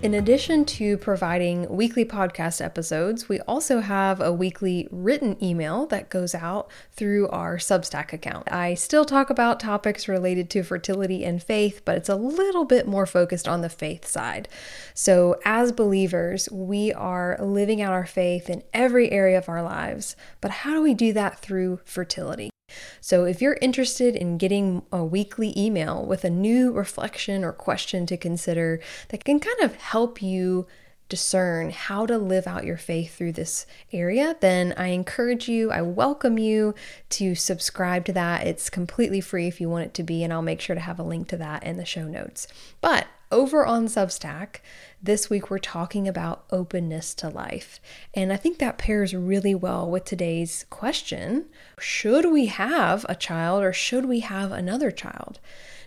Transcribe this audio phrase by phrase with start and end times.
[0.00, 6.08] In addition to providing weekly podcast episodes, we also have a weekly written email that
[6.08, 8.50] goes out through our Substack account.
[8.52, 12.86] I still talk about topics related to fertility and faith, but it's a little bit
[12.86, 14.48] more focused on the faith side.
[14.94, 20.14] So, as believers, we are living out our faith in every area of our lives,
[20.40, 22.50] but how do we do that through fertility?
[23.00, 28.06] So, if you're interested in getting a weekly email with a new reflection or question
[28.06, 30.66] to consider that can kind of help you
[31.08, 35.82] discern how to live out your faith through this area, then I encourage you, I
[35.82, 36.74] welcome you
[37.10, 38.46] to subscribe to that.
[38.46, 40.98] It's completely free if you want it to be, and I'll make sure to have
[40.98, 42.46] a link to that in the show notes.
[42.80, 44.56] But over on Substack,
[45.02, 47.78] this week we're talking about openness to life.
[48.14, 51.46] And I think that pairs really well with today's question
[51.78, 55.40] Should we have a child or should we have another child?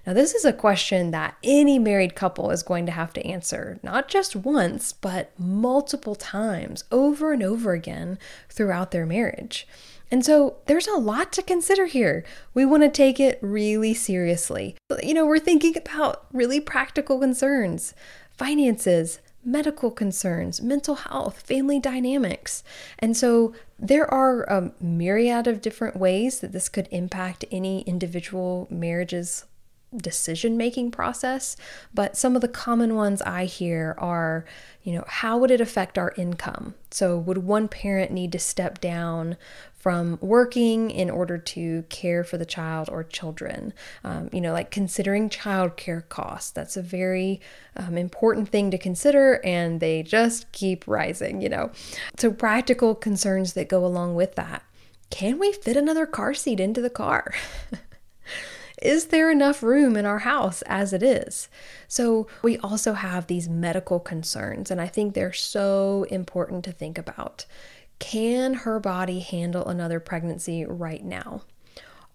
[0.06, 3.80] Now, this is a question that any married couple is going to have to answer,
[3.84, 8.18] not just once, but multiple times over and over again
[8.50, 9.68] throughout their marriage.
[10.10, 12.26] And so there's a lot to consider here.
[12.54, 14.76] We want to take it really seriously.
[15.02, 17.94] You know, we're thinking about really practical concerns,
[18.38, 22.64] finances, medical concerns, mental health, family dynamics.
[23.00, 28.68] And so there are a myriad of different ways that this could impact any individual
[28.70, 29.46] marriage's
[29.96, 31.58] decision making process.
[31.94, 34.46] But some of the common ones I hear are,
[34.84, 36.76] you know, how would it affect our income?
[36.90, 39.38] So, would one parent need to step down
[39.82, 43.74] from working in order to care for the child or children.
[44.04, 46.52] Um, you know, like considering childcare costs.
[46.52, 47.42] That's a very
[47.76, 51.72] um, important thing to consider, and they just keep rising, you know.
[52.20, 54.64] So, practical concerns that go along with that.
[55.10, 57.34] Can we fit another car seat into the car?
[58.82, 61.48] is there enough room in our house as it is?
[61.88, 66.98] So, we also have these medical concerns, and I think they're so important to think
[66.98, 67.46] about.
[68.00, 71.42] Can her body handle another pregnancy right now?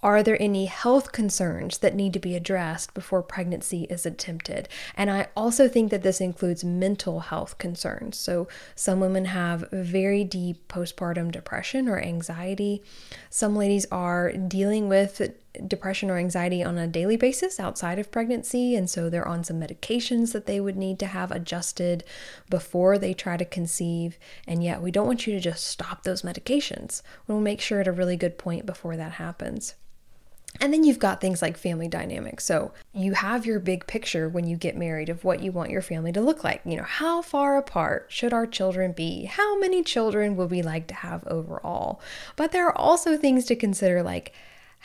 [0.02, 4.68] Are there any health concerns that need to be addressed before pregnancy is attempted?
[4.94, 8.18] And I also think that this includes mental health concerns.
[8.18, 12.82] So, some women have very deep postpartum depression or anxiety.
[13.30, 15.20] Some ladies are dealing with
[15.66, 18.74] depression or anxiety on a daily basis outside of pregnancy.
[18.74, 22.04] And so they're on some medications that they would need to have adjusted
[22.50, 24.18] before they try to conceive.
[24.46, 27.02] And yet, we don't want you to just stop those medications.
[27.26, 29.74] We'll make sure at a really good point before that happens.
[30.60, 32.44] And then you've got things like family dynamics.
[32.44, 35.82] So you have your big picture when you get married of what you want your
[35.82, 36.62] family to look like.
[36.64, 39.24] You know, how far apart should our children be?
[39.24, 42.00] How many children would we like to have overall?
[42.36, 44.32] But there are also things to consider like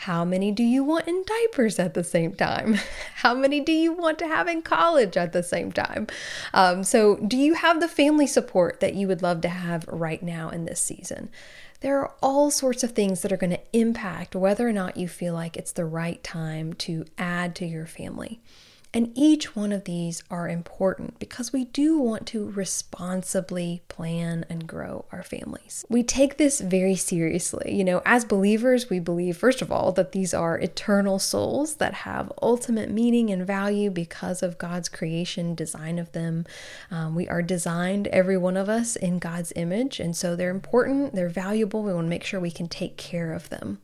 [0.01, 2.79] how many do you want in diapers at the same time?
[3.17, 6.07] How many do you want to have in college at the same time?
[6.56, 10.23] Um, so, do you have the family support that you would love to have right
[10.23, 11.29] now in this season?
[11.81, 15.07] There are all sorts of things that are going to impact whether or not you
[15.07, 18.41] feel like it's the right time to add to your family.
[18.94, 24.68] And each one of these are important because we do want to responsibly plan and
[24.68, 25.85] grow our families.
[25.88, 27.74] We take this very seriously.
[27.74, 31.94] You know, as believers, we believe, first of all, that these are eternal souls that
[31.94, 36.46] have ultimate meaning and value because of God's creation, design of them.
[36.90, 40.02] Um, we are designed, every one of us, in God's image.
[40.02, 41.81] And so they're important, they're valuable.
[41.81, 43.79] We want to make sure we can take care of them.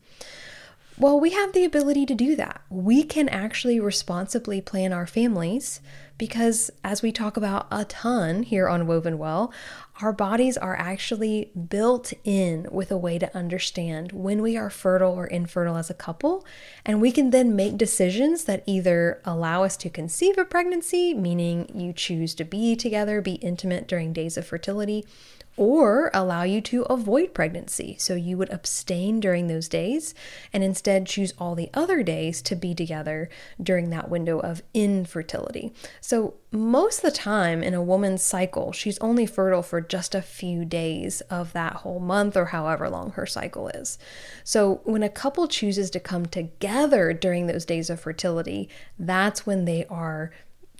[1.00, 2.62] Well, we have the ability to do that.
[2.72, 5.80] We can actually responsibly plan our families
[6.18, 9.54] because, as we talk about a ton here on Woven Well,
[10.02, 15.14] our bodies are actually built in with a way to understand when we are fertile
[15.14, 16.44] or infertile as a couple.
[16.84, 21.70] And we can then make decisions that either allow us to conceive a pregnancy, meaning
[21.76, 25.06] you choose to be together, be intimate during days of fertility,
[25.58, 27.96] or allow you to avoid pregnancy.
[28.00, 30.14] So you would abstain during those days
[30.54, 33.28] and instead choose all the other days to be together
[33.62, 35.74] during that window of infertility.
[36.00, 40.22] So most of the time in a woman's cycle, she's only fertile for just a
[40.22, 43.98] few days of that whole month or however long her cycle is.
[44.44, 49.66] So when a couple chooses to come together during those days of fertility, that's when
[49.66, 50.32] they are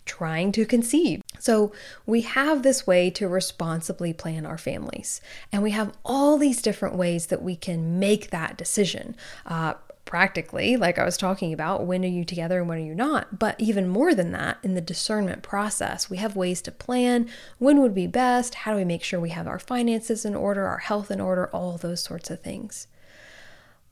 [0.08, 1.22] trying to conceive.
[1.40, 1.72] So,
[2.06, 5.22] we have this way to responsibly plan our families,
[5.52, 9.16] and we have all these different ways that we can make that decision.
[9.46, 9.76] Uh,
[10.08, 13.38] practically, like I was talking about, when are you together and when are you not?
[13.38, 17.82] But even more than that, in the discernment process, we have ways to plan when
[17.82, 20.80] would be best, how do we make sure we have our finances in order, our
[20.80, 22.88] health in order, all those sorts of things.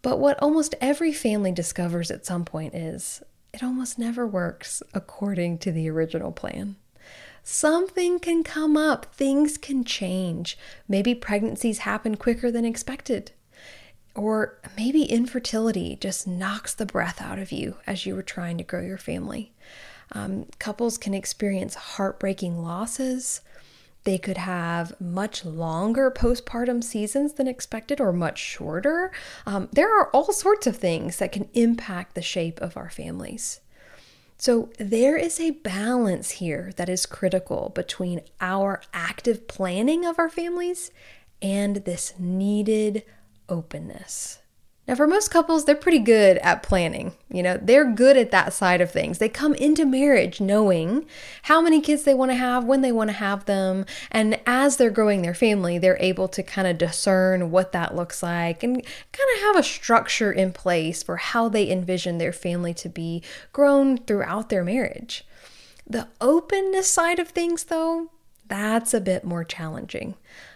[0.01, 3.21] But what almost every family discovers at some point is
[3.55, 6.75] it almost never works according to the original plan.
[7.41, 10.57] Something can come up, things can change.
[10.89, 13.31] Maybe pregnancies happen quicker than expected.
[14.13, 18.63] Or maybe infertility just knocks the breath out of you as you were trying to
[18.65, 19.53] grow your family.
[20.11, 23.39] Um, couples can experience heartbreaking losses.
[24.05, 29.11] They could have much longer postpartum seasons than expected or much shorter.
[29.47, 33.61] Um, there are all sorts of things that can impact the shape of our families.
[34.37, 40.29] So, there is a balance here that is critical between our active planning of our
[40.29, 40.91] families
[41.41, 43.03] and this needed
[43.49, 44.39] openness.
[44.87, 47.13] Now, for most couples, they're pretty good at planning.
[47.29, 49.17] You know, they're good at that side of things.
[49.17, 51.07] They come into marriage knowing
[51.43, 53.87] how many kids they want to have, when they want to have them.
[54.11, 58.21] And as they're growing their family, they're able to kind of discern what that looks
[58.21, 62.73] like and kind of have a structure in place for how they envision their family
[62.75, 63.23] to be
[63.53, 65.25] grown throughout their marriage.
[65.87, 68.11] The openness side of things, though,
[68.47, 70.13] that's a bit more challenging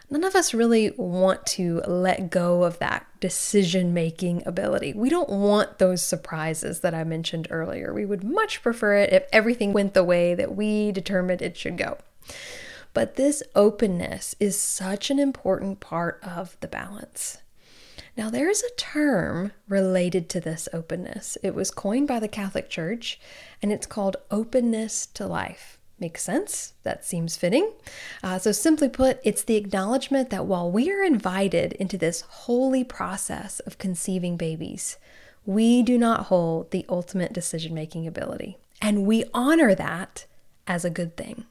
[0.09, 4.93] none of us really want to let go of that decision making ability.
[4.93, 7.93] We don't want those surprises that I mentioned earlier.
[7.93, 11.77] We would much prefer it if everything went the way that we determined it should
[11.77, 11.97] go.
[12.93, 17.37] But this openness is such an important part of the balance.
[18.17, 21.37] Now, there is a term related to this openness.
[21.41, 23.19] It was coined by the Catholic Church,
[23.61, 25.78] and it's called openness to life.
[25.99, 26.73] Makes sense.
[26.83, 27.73] That seems fitting.
[28.23, 32.85] Uh, so, simply put, it's the acknowledgement that while we are invited into this holy
[32.85, 34.97] process of conceiving babies,
[35.45, 38.57] we do not hold the ultimate decision making ability.
[38.81, 40.25] And we honor that
[40.67, 41.45] as a good thing.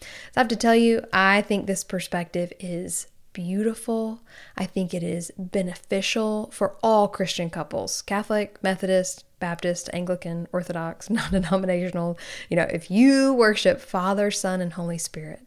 [0.00, 0.06] So,
[0.36, 4.20] I have to tell you, I think this perspective is beautiful.
[4.58, 11.32] I think it is beneficial for all Christian couples Catholic, Methodist, Baptist, Anglican, Orthodox, non
[11.32, 12.18] denominational.
[12.48, 15.40] You know, if you worship Father, Son, and Holy Spirit,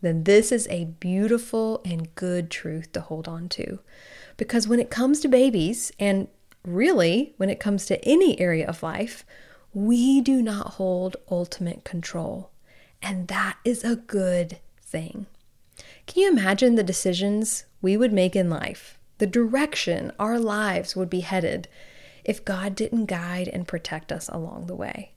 [0.00, 3.78] then this is a beautiful and good truth to hold on to.
[4.36, 6.28] Because when it comes to babies, and
[6.64, 9.24] really when it comes to any area of life,
[9.72, 12.50] we do not hold ultimate control.
[13.02, 15.26] And that is a good thing.
[16.06, 21.10] Can you imagine the decisions we would make in life, the direction our lives would
[21.10, 21.68] be headed
[22.26, 25.12] if God didn't guide and protect us along the way?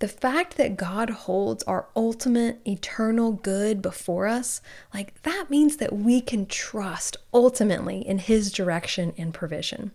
[0.00, 4.60] The fact that God holds our ultimate eternal good before us,
[4.92, 9.92] like that means that we can trust ultimately in His direction and provision.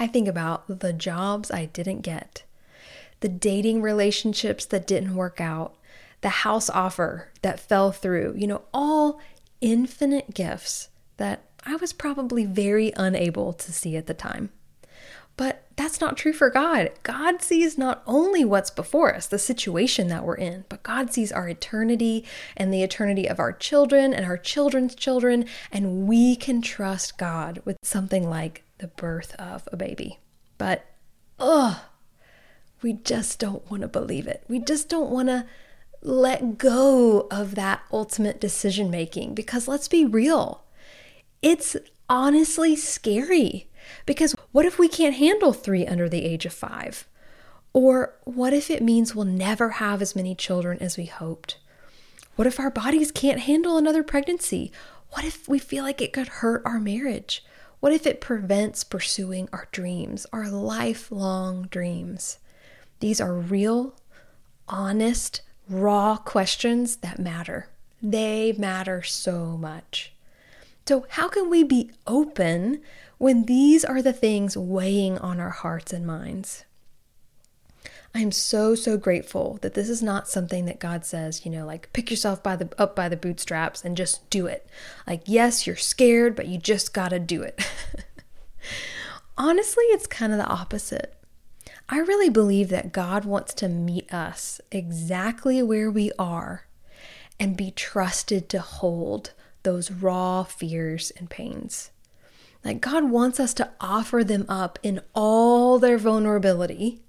[0.00, 2.42] I think about the jobs I didn't get,
[3.20, 5.76] the dating relationships that didn't work out,
[6.20, 9.20] the house offer that fell through, you know, all
[9.60, 14.50] infinite gifts that I was probably very unable to see at the time.
[15.78, 16.90] That's not true for God.
[17.04, 21.30] God sees not only what's before us, the situation that we're in, but God sees
[21.30, 22.24] our eternity
[22.56, 25.44] and the eternity of our children and our children's children.
[25.70, 30.18] And we can trust God with something like the birth of a baby.
[30.58, 30.84] But,
[31.38, 31.76] ugh,
[32.82, 34.42] we just don't want to believe it.
[34.48, 35.46] We just don't want to
[36.02, 40.64] let go of that ultimate decision making because let's be real,
[41.40, 41.76] it's
[42.08, 43.67] honestly scary.
[44.06, 47.06] Because what if we can't handle three under the age of five?
[47.72, 51.58] Or what if it means we'll never have as many children as we hoped?
[52.36, 54.72] What if our bodies can't handle another pregnancy?
[55.10, 57.44] What if we feel like it could hurt our marriage?
[57.80, 62.38] What if it prevents pursuing our dreams, our lifelong dreams?
[63.00, 63.94] These are real,
[64.68, 67.68] honest, raw questions that matter.
[68.02, 70.12] They matter so much.
[70.86, 72.80] So, how can we be open
[73.18, 76.64] when these are the things weighing on our hearts and minds?
[78.14, 81.92] I'm so so grateful that this is not something that God says, you know, like
[81.92, 84.66] pick yourself by the up by the bootstraps and just do it.
[85.06, 87.60] Like yes, you're scared, but you just got to do it.
[89.38, 91.14] Honestly, it's kind of the opposite.
[91.88, 96.66] I really believe that God wants to meet us exactly where we are
[97.38, 99.32] and be trusted to hold
[99.62, 101.90] those raw fears and pains.
[102.64, 107.00] Like God wants us to offer them up in all their vulnerability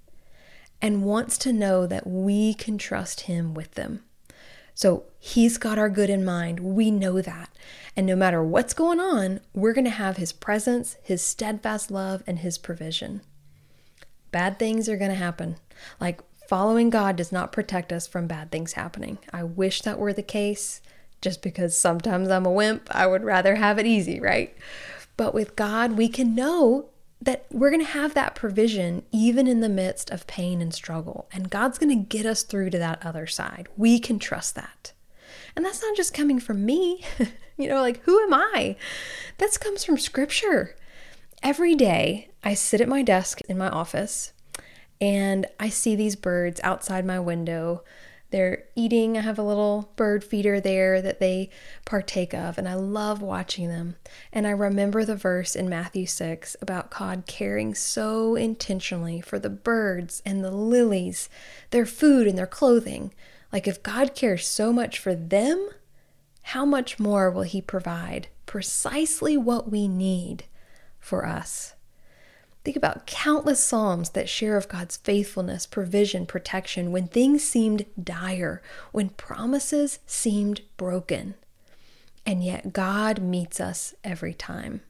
[0.80, 4.02] and wants to know that we can trust Him with them.
[4.74, 6.60] So He's got our good in mind.
[6.60, 7.50] We know that.
[7.94, 12.22] And no matter what's going on, we're going to have His presence, His steadfast love,
[12.26, 13.20] and His provision.
[14.30, 15.56] Bad things are going to happen.
[16.00, 19.18] Like following God does not protect us from bad things happening.
[19.32, 20.80] I wish that were the case.
[21.20, 24.56] Just because sometimes I'm a wimp, I would rather have it easy, right?
[25.20, 26.88] But with God, we can know
[27.20, 31.28] that we're going to have that provision even in the midst of pain and struggle.
[31.30, 33.68] And God's going to get us through to that other side.
[33.76, 34.94] We can trust that.
[35.54, 37.04] And that's not just coming from me.
[37.58, 38.76] you know, like, who am I?
[39.36, 40.74] That comes from scripture.
[41.42, 44.32] Every day, I sit at my desk in my office
[45.02, 47.84] and I see these birds outside my window
[48.30, 49.16] they're eating.
[49.16, 51.50] I have a little bird feeder there that they
[51.84, 53.96] partake of, and I love watching them.
[54.32, 59.50] And I remember the verse in Matthew 6 about God caring so intentionally for the
[59.50, 61.28] birds and the lilies,
[61.70, 63.12] their food and their clothing.
[63.52, 65.70] Like, if God cares so much for them,
[66.42, 70.44] how much more will He provide precisely what we need
[71.00, 71.74] for us?
[72.62, 78.60] Think about countless Psalms that share of God's faithfulness, provision, protection when things seemed dire,
[78.92, 81.34] when promises seemed broken.
[82.26, 84.82] And yet God meets us every time.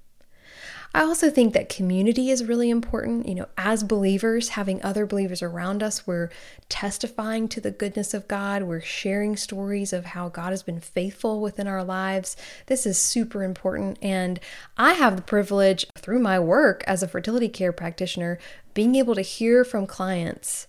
[0.92, 3.28] I also think that community is really important.
[3.28, 6.30] You know, as believers, having other believers around us, we're
[6.68, 11.40] testifying to the goodness of God, we're sharing stories of how God has been faithful
[11.40, 12.36] within our lives.
[12.66, 13.98] This is super important.
[14.02, 14.40] And
[14.76, 18.38] I have the privilege through my work as a fertility care practitioner
[18.74, 20.66] being able to hear from clients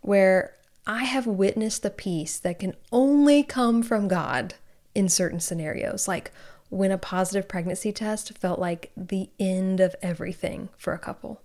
[0.00, 0.54] where
[0.86, 4.54] I have witnessed the peace that can only come from God
[4.94, 6.08] in certain scenarios.
[6.08, 6.32] Like,
[6.70, 11.42] when a positive pregnancy test felt like the end of everything for a couple.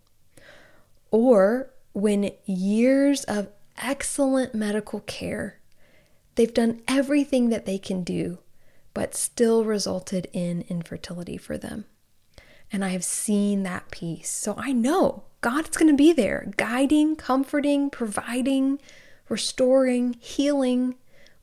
[1.11, 5.59] Or when years of excellent medical care,
[6.35, 8.39] they've done everything that they can do,
[8.93, 11.85] but still resulted in infertility for them.
[12.71, 14.29] And I have seen that peace.
[14.29, 18.79] So I know God's going to be there, guiding, comforting, providing,
[19.29, 20.95] restoring, healing,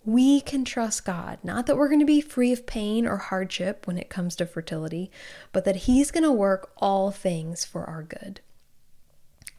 [0.05, 1.39] we can trust God.
[1.43, 4.47] Not that we're going to be free of pain or hardship when it comes to
[4.47, 5.11] fertility,
[5.53, 8.41] but that He's going to work all things for our good.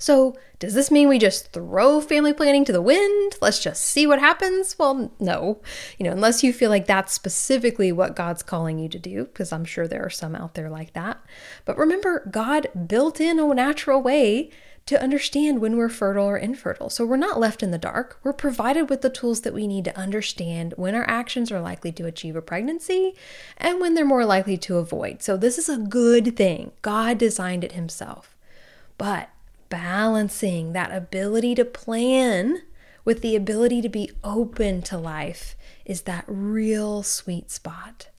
[0.03, 3.37] So, does this mean we just throw family planning to the wind?
[3.41, 4.77] Let's just see what happens?
[4.77, 5.61] Well, no.
[5.97, 9.53] You know, unless you feel like that's specifically what God's calling you to do, because
[9.53, 11.23] I'm sure there are some out there like that.
[11.63, 14.49] But remember, God built in a natural way
[14.85, 16.89] to understand when we're fertile or infertile.
[16.89, 18.19] So we're not left in the dark.
[18.23, 21.91] We're provided with the tools that we need to understand when our actions are likely
[21.93, 23.15] to achieve a pregnancy
[23.57, 25.21] and when they're more likely to avoid.
[25.21, 26.73] So this is a good thing.
[26.81, 28.35] God designed it himself.
[28.97, 29.29] But
[29.69, 32.61] balancing that ability to plan
[33.05, 38.09] with the ability to be open to life is that real sweet spot.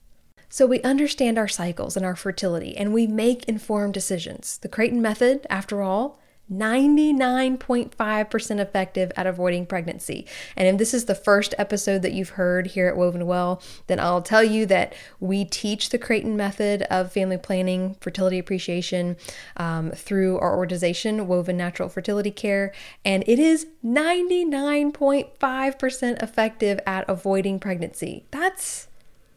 [0.49, 4.57] So we understand our cycles and our fertility and we make informed decisions.
[4.57, 6.19] The Creighton method, after all,
[6.51, 10.27] 99.5% effective at avoiding pregnancy.
[10.55, 13.99] And if this is the first episode that you've heard here at Woven Well, then
[13.99, 19.17] I'll tell you that we teach the Creighton method of family planning, fertility appreciation
[19.57, 22.71] um, through our organization, Woven Natural Fertility Care,
[23.03, 28.25] and it is 99.5% effective at avoiding pregnancy.
[28.31, 28.87] That's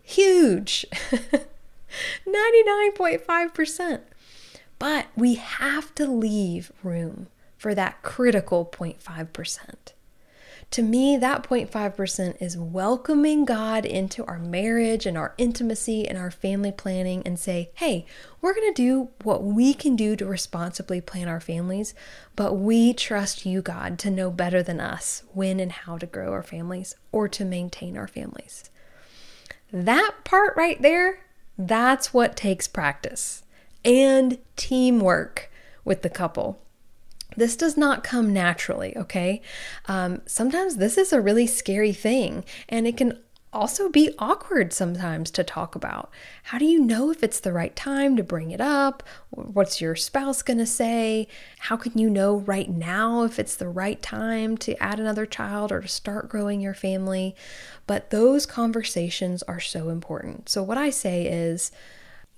[0.03, 0.85] huge.
[2.27, 4.01] 99.5%.
[4.79, 9.75] But we have to leave room for that critical 0.5%.
[10.73, 16.31] To me, that 0.5% is welcoming God into our marriage and our intimacy and our
[16.31, 18.05] family planning and say, hey,
[18.43, 21.95] we're going to do what we can do to responsibly plan our families,
[22.37, 26.33] but we trust you, God, to know better than us when and how to grow
[26.33, 28.69] our families or to maintain our families.
[29.73, 31.21] That part right there,
[31.57, 33.43] that's what takes practice
[33.89, 35.51] and teamwork
[35.85, 36.61] with the couple.
[37.37, 39.41] This does not come naturally, okay?
[39.87, 43.19] Um, sometimes this is a really scary thing, and it can
[43.51, 46.11] also be awkward sometimes to talk about.
[46.45, 49.03] How do you know if it's the right time to bring it up?
[49.31, 51.29] What's your spouse going to say?
[51.61, 55.73] How can you know right now if it's the right time to add another child
[55.73, 57.35] or to start growing your family?
[57.87, 60.51] But those conversations are so important.
[60.51, 61.73] So, what I say is,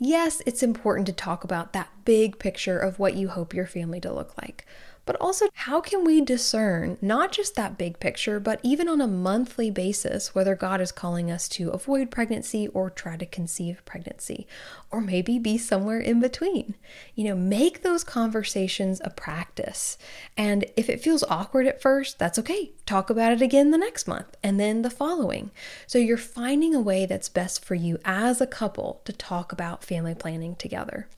[0.03, 4.01] Yes, it's important to talk about that big picture of what you hope your family
[4.01, 4.65] to look like.
[5.11, 9.09] But also how can we discern not just that big picture, but even on a
[9.09, 14.47] monthly basis, whether God is calling us to avoid pregnancy or try to conceive pregnancy,
[14.89, 16.77] or maybe be somewhere in between.
[17.17, 19.99] You know, make those conversations a practice.
[20.37, 22.71] And if it feels awkward at first, that's okay.
[22.87, 25.51] Talk about it again the next month and then the following.
[25.89, 29.83] So you're finding a way that's best for you as a couple to talk about
[29.83, 31.09] family planning together.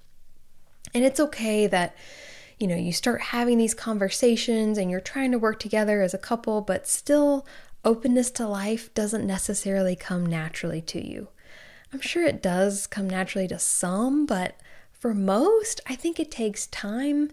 [0.94, 1.94] And it's okay that
[2.62, 6.18] you know, you start having these conversations and you're trying to work together as a
[6.18, 7.44] couple, but still
[7.84, 11.26] openness to life doesn't necessarily come naturally to you.
[11.92, 14.54] I'm sure it does come naturally to some, but
[14.92, 17.32] for most, I think it takes time,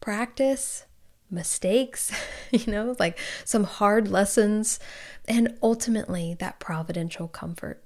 [0.00, 0.86] practice,
[1.30, 2.10] mistakes,
[2.50, 4.80] you know, like some hard lessons,
[5.28, 7.84] and ultimately that providential comfort.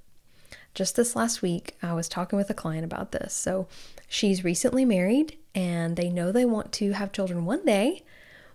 [0.76, 3.32] Just this last week, I was talking with a client about this.
[3.32, 3.66] So
[4.08, 8.04] she's recently married and they know they want to have children one day,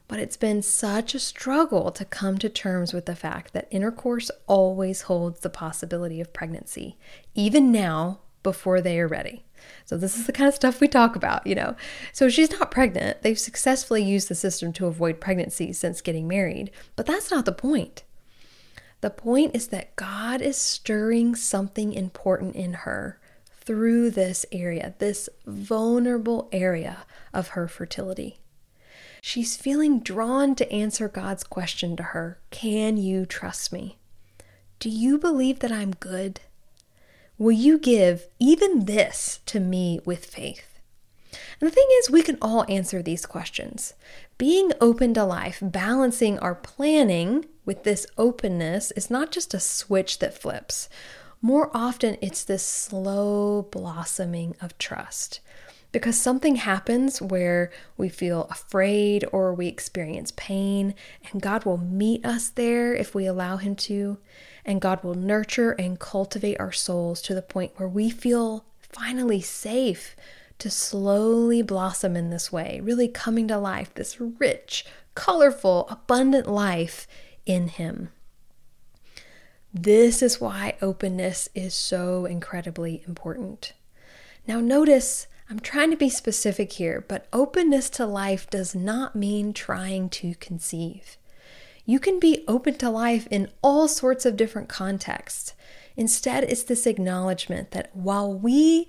[0.07, 4.29] but it's been such a struggle to come to terms with the fact that intercourse
[4.45, 6.95] always holds the possibility of pregnancy,
[7.33, 9.43] even now before they are ready.
[9.85, 11.75] So, this is the kind of stuff we talk about, you know.
[12.13, 13.23] So, she's not pregnant.
[13.23, 17.51] They've successfully used the system to avoid pregnancy since getting married, but that's not the
[17.51, 18.03] point.
[19.01, 23.19] The point is that God is stirring something important in her
[23.59, 28.37] through this area, this vulnerable area of her fertility.
[29.21, 33.97] She's feeling drawn to answer God's question to her Can you trust me?
[34.79, 36.41] Do you believe that I'm good?
[37.37, 40.70] Will you give even this to me with faith?
[41.59, 43.93] And the thing is, we can all answer these questions.
[44.37, 50.19] Being open to life, balancing our planning with this openness, is not just a switch
[50.19, 50.89] that flips.
[51.41, 55.39] More often, it's this slow blossoming of trust.
[55.91, 60.95] Because something happens where we feel afraid or we experience pain,
[61.31, 64.17] and God will meet us there if we allow Him to.
[64.63, 69.41] And God will nurture and cultivate our souls to the point where we feel finally
[69.41, 70.15] safe
[70.61, 77.07] to slowly blossom in this way, really coming to life, this rich, colorful, abundant life
[77.47, 78.09] in Him.
[79.73, 83.73] This is why openness is so incredibly important.
[84.47, 89.53] Now, notice I'm trying to be specific here, but openness to life does not mean
[89.53, 91.17] trying to conceive.
[91.85, 95.55] You can be open to life in all sorts of different contexts.
[95.97, 98.87] Instead, it's this acknowledgement that while we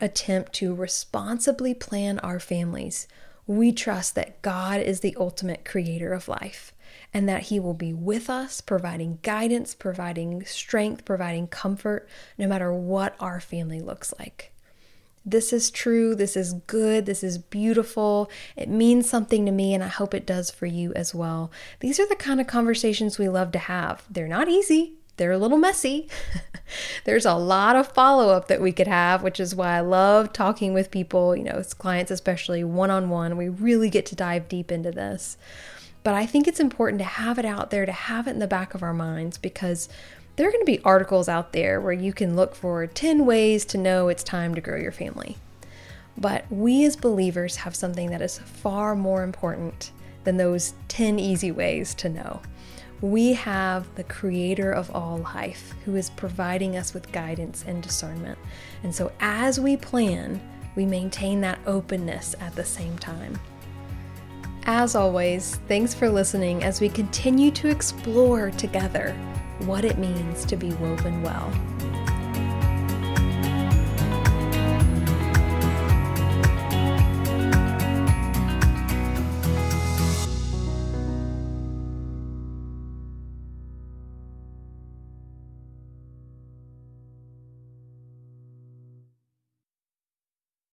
[0.00, 3.06] attempt to responsibly plan our families,
[3.46, 6.72] we trust that God is the ultimate creator of life
[7.12, 12.08] and that He will be with us, providing guidance, providing strength, providing comfort,
[12.38, 14.52] no matter what our family looks like.
[15.24, 16.14] This is true.
[16.14, 17.04] This is good.
[17.06, 18.30] This is beautiful.
[18.56, 21.50] It means something to me, and I hope it does for you as well.
[21.80, 24.04] These are the kind of conversations we love to have.
[24.08, 26.08] They're not easy, they're a little messy.
[27.04, 30.32] There's a lot of follow up that we could have, which is why I love
[30.32, 33.36] talking with people, you know, clients, especially one on one.
[33.36, 35.36] We really get to dive deep into this.
[36.02, 38.46] But I think it's important to have it out there, to have it in the
[38.46, 39.90] back of our minds, because
[40.36, 43.66] there are going to be articles out there where you can look for 10 ways
[43.66, 45.36] to know it's time to grow your family.
[46.16, 49.92] But we as believers have something that is far more important
[50.24, 52.40] than those 10 easy ways to know.
[53.02, 58.38] We have the creator of all life who is providing us with guidance and discernment.
[58.82, 60.40] And so as we plan,
[60.76, 63.40] we maintain that openness at the same time.
[64.64, 69.12] As always, thanks for listening as we continue to explore together
[69.60, 71.50] what it means to be woven well.